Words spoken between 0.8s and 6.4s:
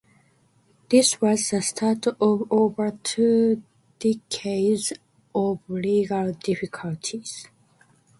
This was the start of over two decades of legal